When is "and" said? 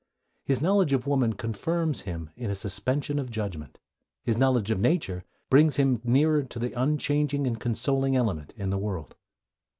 7.45-7.59